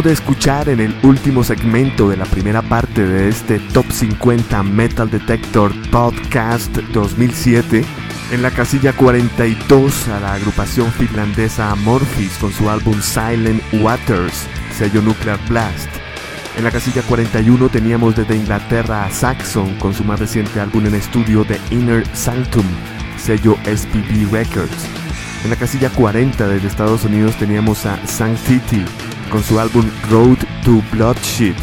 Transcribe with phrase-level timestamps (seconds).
[0.00, 5.08] De escuchar en el último segmento de la primera parte de este Top 50 Metal
[5.08, 7.84] Detector Podcast 2007
[8.32, 15.02] en la casilla 42 a la agrupación finlandesa Amorphis con su álbum Silent Waters, sello
[15.02, 15.90] Nuclear Blast.
[16.56, 20.94] En la casilla 41 teníamos desde Inglaterra a Saxon con su más reciente álbum en
[20.94, 22.66] estudio The Inner Sanctum,
[23.18, 24.86] sello SPB Records.
[25.44, 28.84] En la casilla 40 desde Estados Unidos teníamos a Sanctity
[29.32, 31.54] con su álbum Road to Bloodshed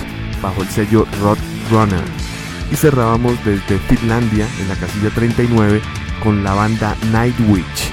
[0.41, 1.37] bajo el sello Rod
[1.69, 2.03] Runner.
[2.71, 5.79] Y cerrábamos desde Finlandia en la casilla 39
[6.23, 7.91] con la banda Nightwitch,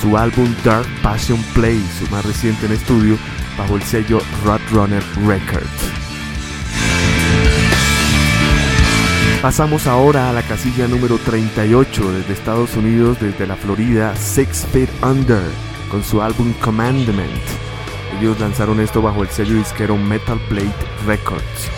[0.00, 3.18] su álbum Dark Passion Play, su más reciente en estudio,
[3.58, 4.20] bajo el sello
[4.72, 5.66] Runner Records.
[9.42, 14.90] Pasamos ahora a la casilla número 38 desde Estados Unidos, desde la Florida, Six Feet
[15.02, 15.42] Under,
[15.90, 17.65] con su álbum Commandment.
[18.18, 20.72] Ellos lanzaron esto bajo el sello disquero Metal Plate
[21.06, 21.70] Records.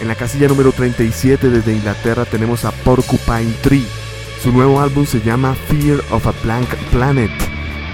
[0.00, 3.86] En la casilla número 37 desde Inglaterra tenemos a Porcupine Tree.
[4.42, 7.30] Su nuevo álbum se llama Fear of a Blank Planet,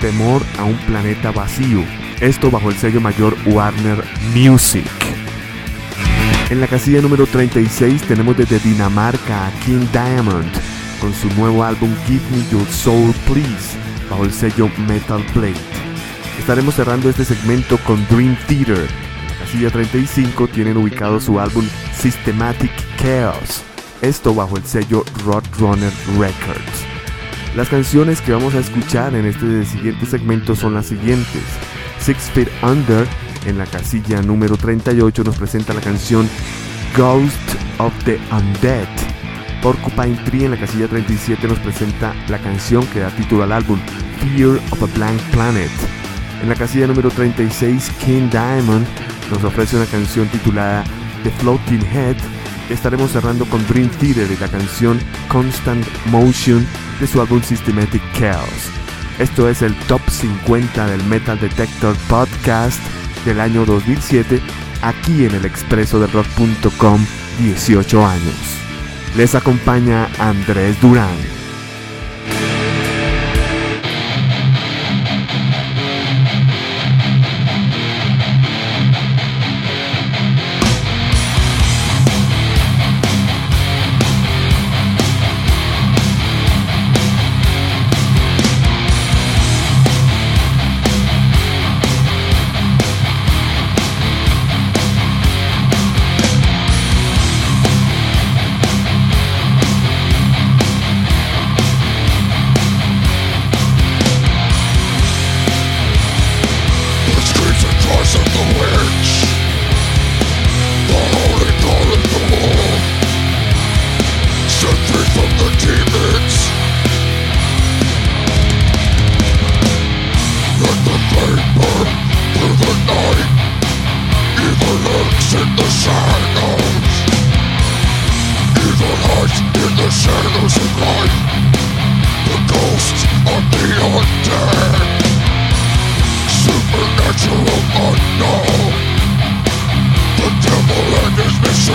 [0.01, 1.85] Temor a un planeta vacío.
[2.21, 4.87] Esto bajo el sello mayor Warner Music.
[6.51, 10.51] En la casilla número 36 tenemos desde Dinamarca a King Diamond
[11.01, 13.77] con su nuevo álbum Give Me Your Soul Please
[14.09, 15.78] bajo el sello Metal Plate.
[16.39, 18.87] Estaremos cerrando este segmento con Dream Theater.
[19.39, 23.63] Casilla 35 tienen ubicado su álbum Systematic Chaos,
[24.03, 26.87] esto bajo el sello Roadrunner Records.
[27.55, 31.43] Las canciones que vamos a escuchar en este siguiente segmento son las siguientes.
[32.01, 33.07] Six Feet Under
[33.47, 36.29] en la casilla número 38 nos presenta la canción
[36.97, 37.35] Ghost
[37.79, 38.89] of the Undead.
[39.63, 43.79] Porcupine Tree en la casilla 37 nos presenta la canción que da título al álbum
[44.21, 45.71] Fear of a Blank Planet.
[46.43, 48.87] En la casilla número 36, King Diamond
[49.31, 50.85] nos ofrece una canción titulada
[51.25, 52.17] The Floating Head.
[52.71, 56.67] Estaremos cerrando con Dream Theater y la canción Constant Motion
[57.01, 58.71] de su álbum Systematic Chaos.
[59.19, 62.81] Esto es el top 50 del Metal Detector Podcast
[63.25, 64.41] del año 2007
[64.83, 67.05] aquí en el expreso de rock.com
[67.41, 68.35] 18 años.
[69.17, 71.38] Les acompaña Andrés Durán.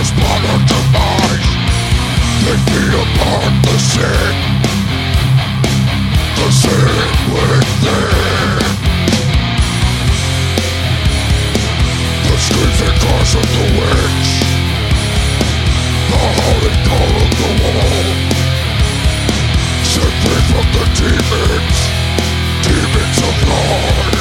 [0.00, 1.50] is mother demise
[2.44, 4.36] They feed upon the sick
[6.36, 8.64] The sick within
[12.26, 14.30] The screaming cries of the witch.
[16.10, 18.06] The howling call of the wall.
[19.90, 21.78] Set free from the demons.
[22.64, 24.13] Demons of life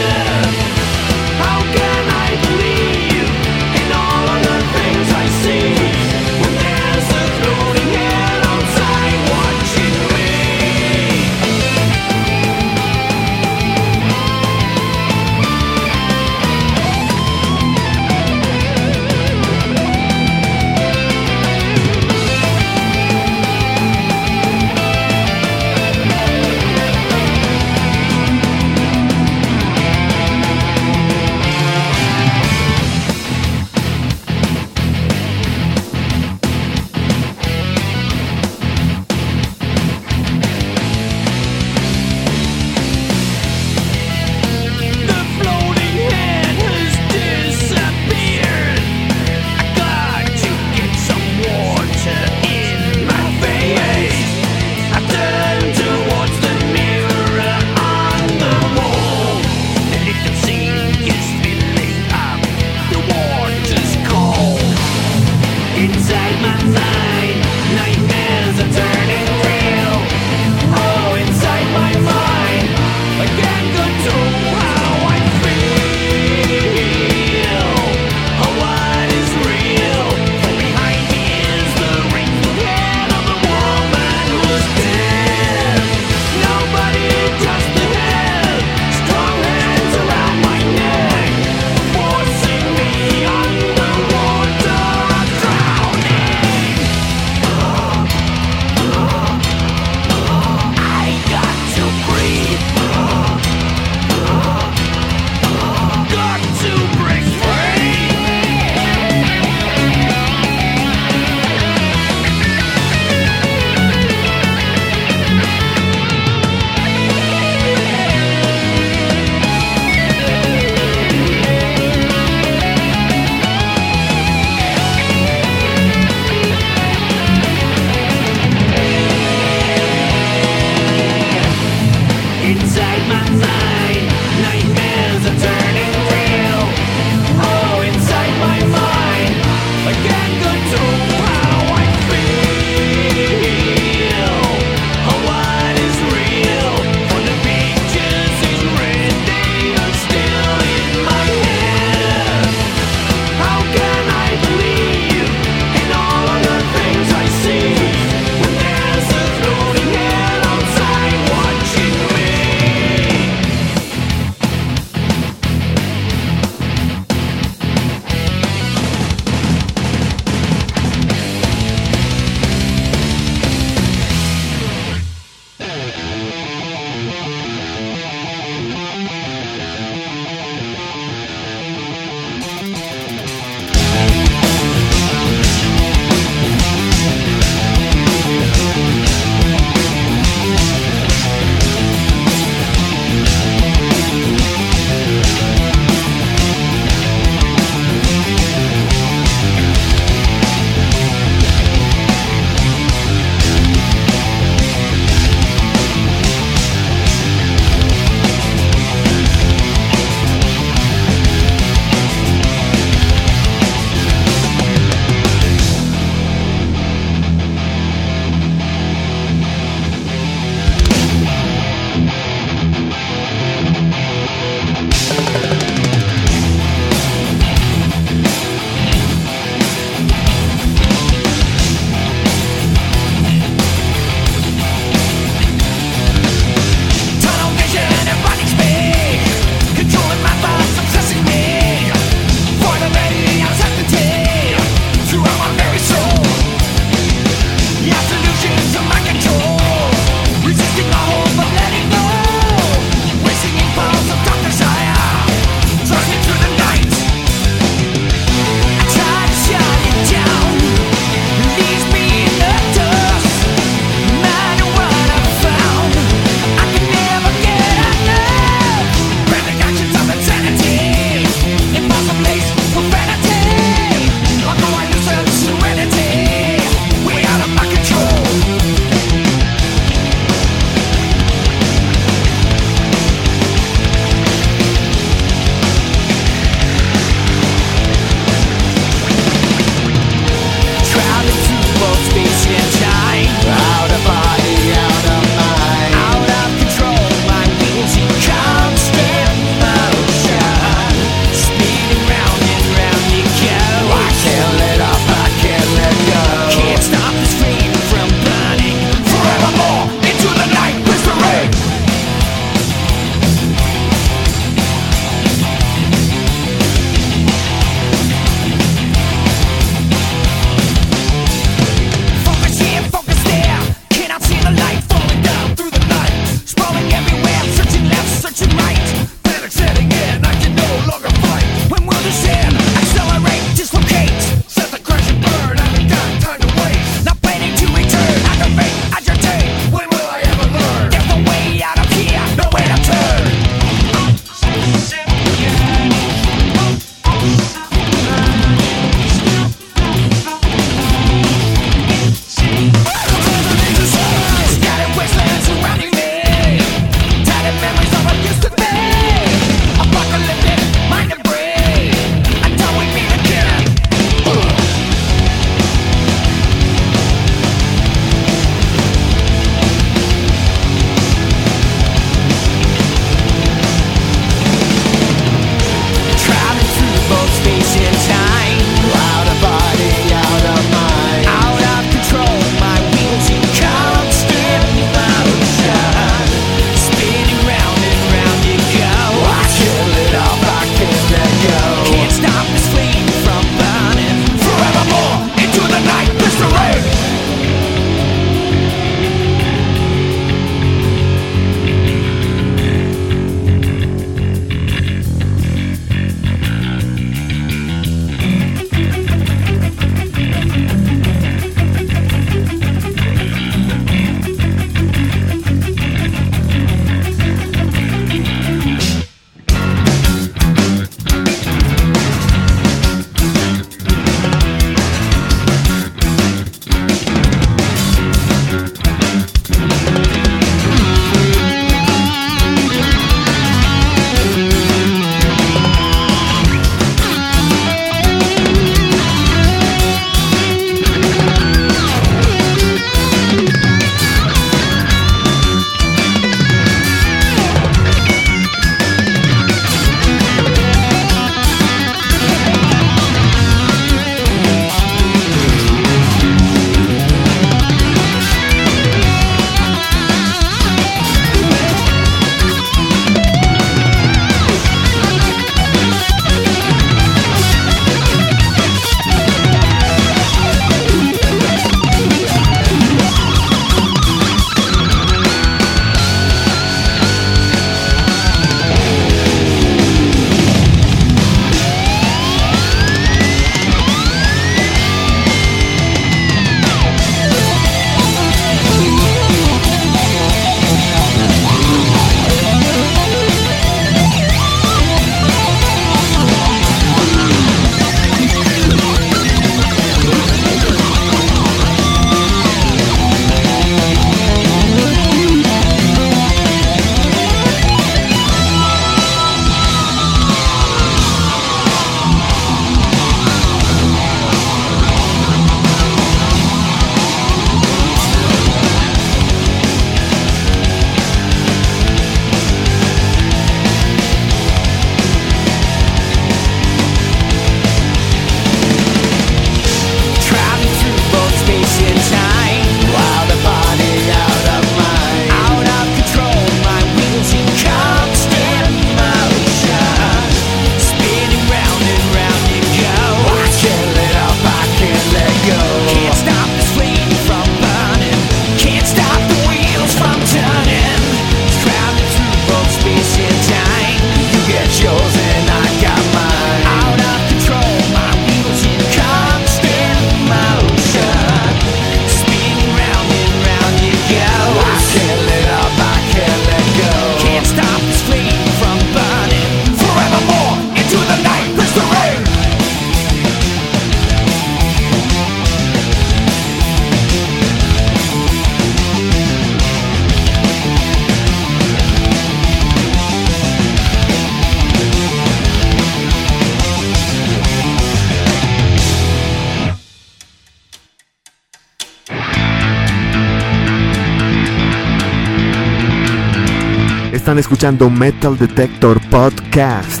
[597.66, 600.00] Metal Detector Podcast.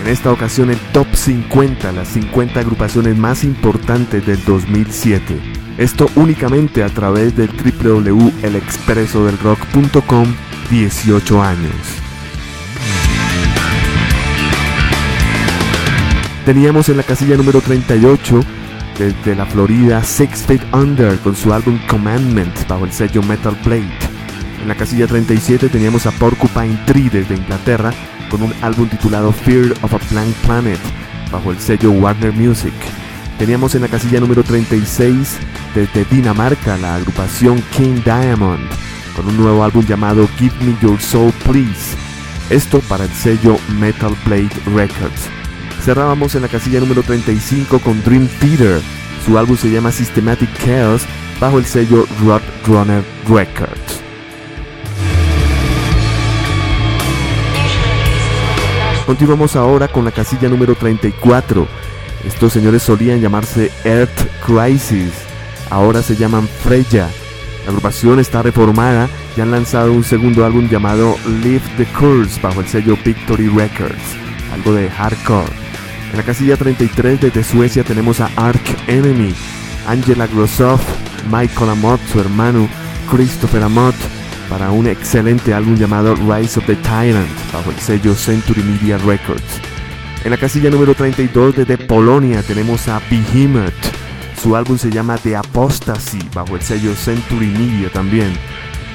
[0.00, 5.38] En esta ocasión el Top 50, las 50 agrupaciones más importantes del 2007.
[5.76, 10.34] Esto únicamente a través del www.elexpresodelrock.com
[10.70, 11.74] 18 años.
[16.46, 18.40] Teníamos en la casilla número 38
[18.98, 24.05] desde la Florida Six Feet Under con su álbum Commandment bajo el sello Metal Blade.
[24.66, 27.92] En la casilla 37 teníamos a Porcupine Tree desde Inglaterra
[28.28, 30.80] con un álbum titulado Fear of a Blank Planet
[31.30, 32.74] bajo el sello Warner Music.
[33.38, 35.36] Teníamos en la casilla número 36
[35.72, 38.68] desde Dinamarca la agrupación King Diamond
[39.14, 41.96] con un nuevo álbum llamado Give Me Your Soul Please.
[42.50, 45.28] Esto para el sello Metal Blade Records.
[45.84, 48.80] Cerrábamos en la casilla número 35 con Dream Theater.
[49.24, 51.02] Su álbum se llama Systematic Chaos
[51.38, 54.05] bajo el sello Roadrunner Records.
[59.06, 61.68] Continuamos ahora con la casilla número 34.
[62.24, 65.12] Estos señores solían llamarse Earth Crisis,
[65.70, 67.08] ahora se llaman Freya.
[67.64, 72.60] La agrupación está reformada y han lanzado un segundo álbum llamado Live the Curse bajo
[72.60, 74.16] el sello Victory Records,
[74.52, 75.52] algo de hardcore.
[76.10, 79.32] En la casilla 33 desde Suecia tenemos a Ark Enemy,
[79.86, 80.82] Angela Grossoff,
[81.30, 82.68] Michael Amott, su hermano,
[83.08, 83.94] Christopher Amott,
[84.48, 89.60] para un excelente álbum llamado Rise of the Tyrant bajo el sello Century Media Records.
[90.24, 93.72] En la casilla número 32 desde Polonia tenemos a Behemoth.
[94.42, 98.32] Su álbum se llama The Apostasy bajo el sello Century Media también.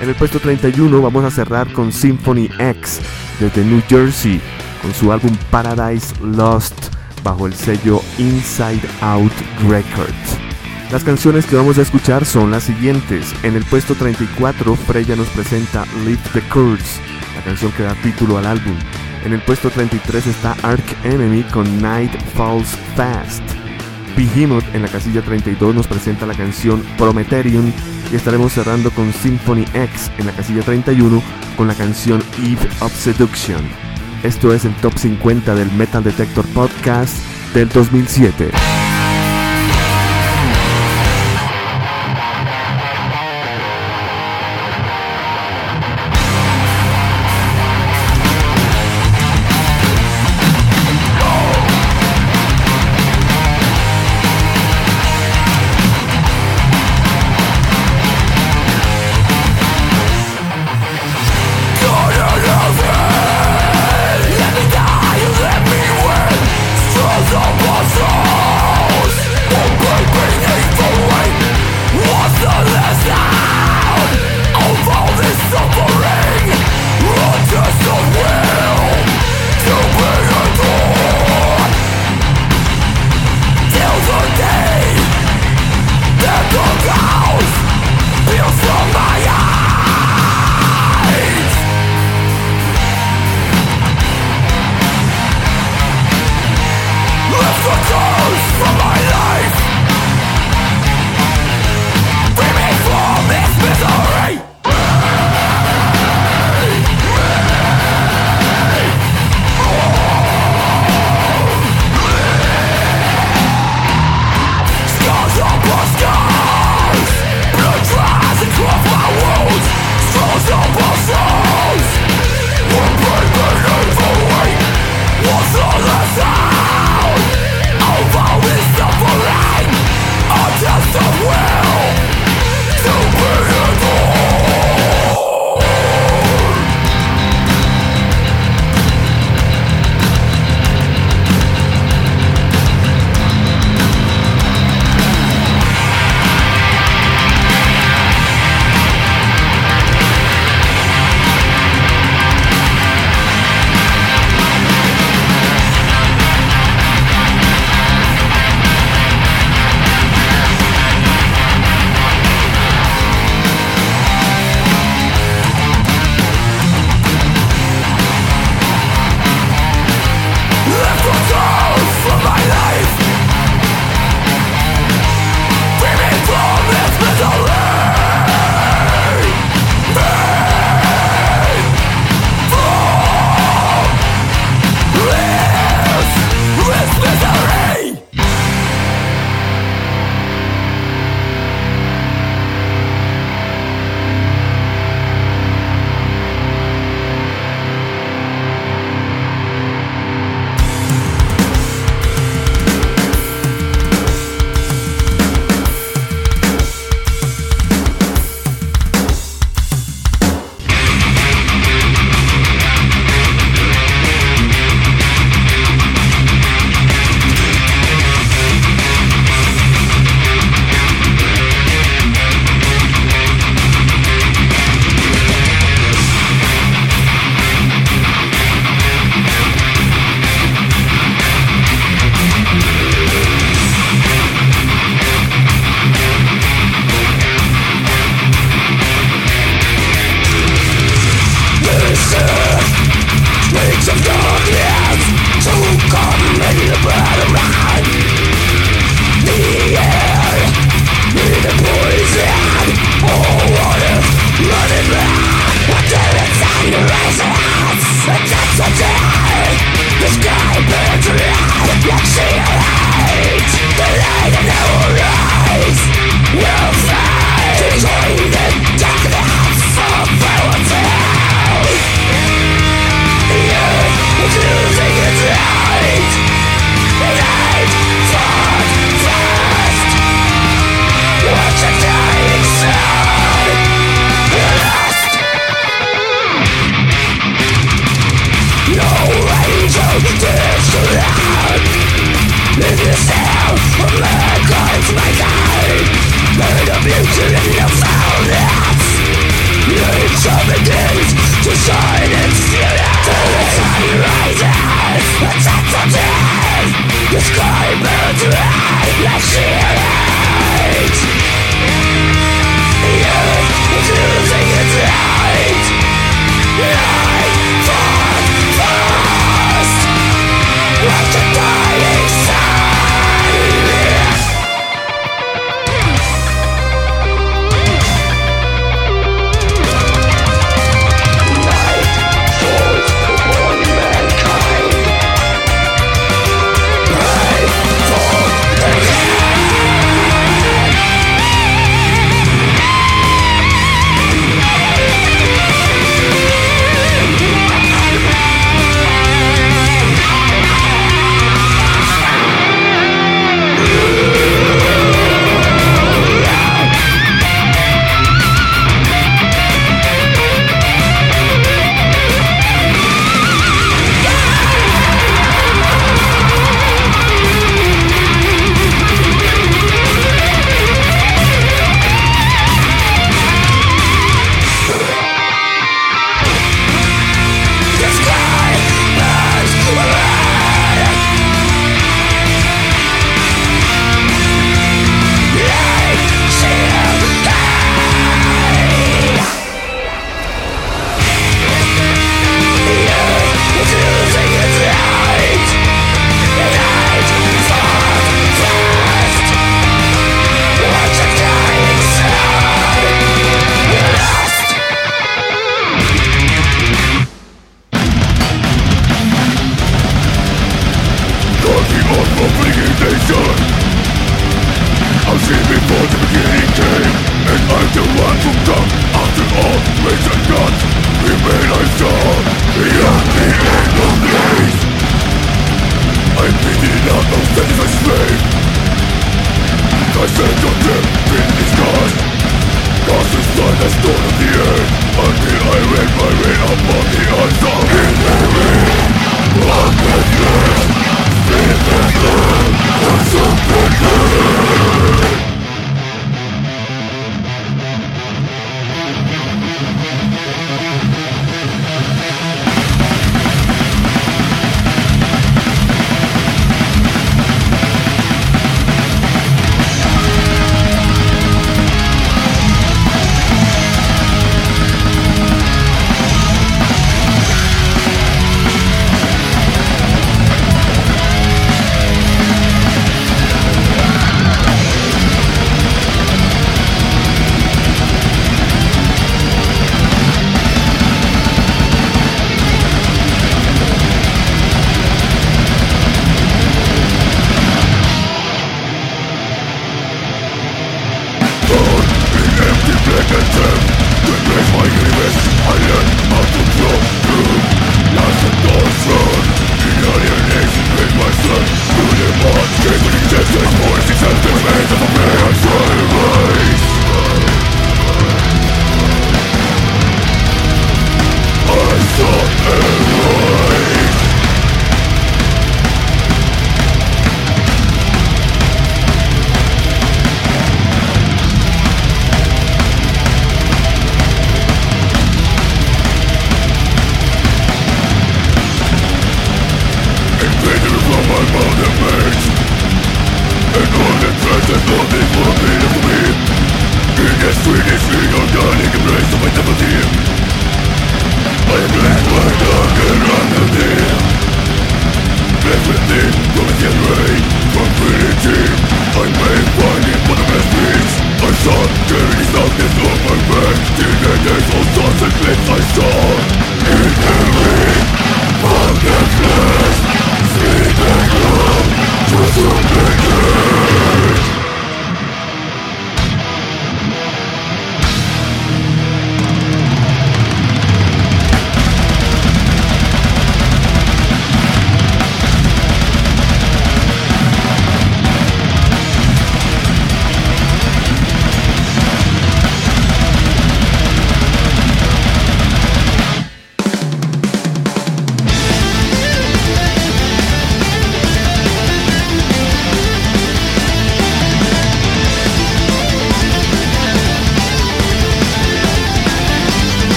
[0.00, 3.00] En el puesto 31 vamos a cerrar con Symphony X
[3.38, 4.40] desde New Jersey
[4.82, 6.74] con su álbum Paradise Lost
[7.22, 9.32] bajo el sello Inside Out
[9.68, 10.49] Records.
[10.90, 13.32] Las canciones que vamos a escuchar son las siguientes.
[13.44, 17.00] En el puesto 34, Freya nos presenta Live the Curse,
[17.36, 18.74] la canción que da título al álbum.
[19.24, 23.42] En el puesto 33 está Ark Enemy con Night Falls Fast.
[24.16, 27.72] Behemoth en la casilla 32 nos presenta la canción Prometheum
[28.10, 31.22] y estaremos cerrando con Symphony X en la casilla 31
[31.56, 33.62] con la canción Eve of Seduction.
[34.24, 37.14] Esto es el top 50 del Metal Detector Podcast
[37.54, 38.79] del 2007.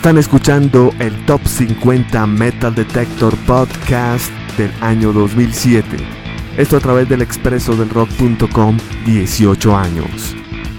[0.00, 5.84] Están escuchando el Top 50 Metal Detector Podcast del año 2007.
[6.56, 10.34] Esto a través del expreso del rock.com 18 años.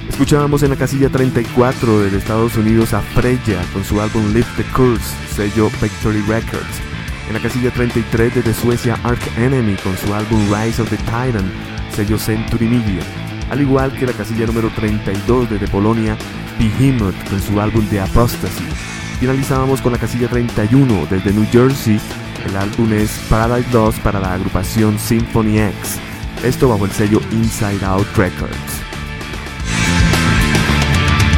[0.09, 4.63] Escuchábamos en la casilla 34 de Estados Unidos a Freya con su álbum Lift the
[4.76, 6.82] Curse, sello Victory Records.
[7.28, 11.47] En la casilla 33 desde Suecia Ark Enemy con su álbum Rise of the Titan,
[11.95, 13.03] sello Century Media.
[13.51, 16.17] Al igual que la casilla número 32 desde Polonia,
[16.57, 19.01] Behemoth con su álbum The Apostasy.
[19.22, 22.01] Finalizábamos con la casilla 31 desde New Jersey.
[22.43, 25.99] El álbum es Paradise Lost para la agrupación Symphony X.
[26.43, 28.82] Esto bajo el sello Inside Out Records.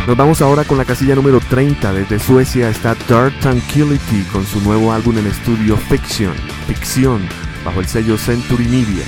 [0.07, 1.91] Nos vamos ahora con la casilla número 30.
[1.91, 6.33] Desde Suecia está Dark Tranquility con su nuevo álbum en estudio Fiction,
[6.67, 7.27] Ficción,
[7.65, 9.03] bajo el sello Century Media.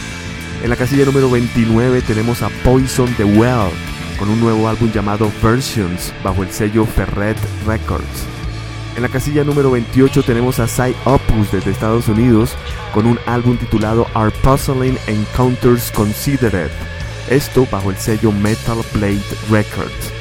[0.61, 3.71] En la casilla número 29 tenemos a Poison the Well
[4.19, 8.34] con un nuevo álbum llamado Versions bajo el sello Ferret Records.
[8.95, 12.55] En la casilla número 28 tenemos a Psy Opus desde Estados Unidos
[12.93, 16.71] con un álbum titulado Our Puzzling Encounters Considered,
[17.29, 19.19] esto bajo el sello Metal Blade
[19.49, 20.13] Records.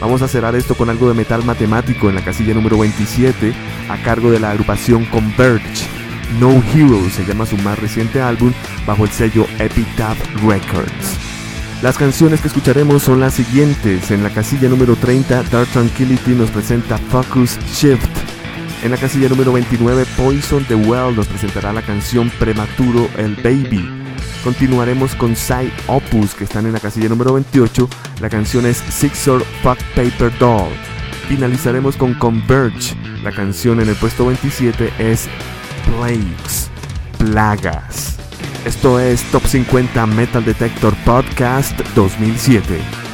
[0.00, 3.54] Vamos a cerrar esto con algo de metal matemático en la casilla número 27
[3.88, 5.86] a cargo de la agrupación Converge.
[6.38, 8.52] No Hero se llama su más reciente álbum
[8.86, 11.27] bajo el sello Epitaph Records.
[11.82, 14.10] Las canciones que escucharemos son las siguientes.
[14.10, 18.04] En la casilla número 30, Dark Tranquility nos presenta Focus Shift.
[18.82, 23.88] En la casilla número 29, Poison the Well nos presentará la canción Prematuro El Baby.
[24.42, 27.88] Continuaremos con Psy Opus, que están en la casilla número 28.
[28.20, 30.72] La canción es Sixer Fuck Paper Doll.
[31.28, 32.96] Finalizaremos con Converge.
[33.22, 35.28] La canción en el puesto 27 es
[35.86, 36.70] Plagues,
[37.18, 38.27] Plagas.
[38.64, 43.07] Esto es Top 50 Metal Detector Podcast 2007.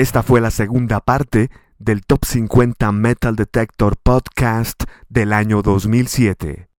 [0.00, 6.69] Esta fue la segunda parte del Top 50 Metal Detector Podcast del año 2007.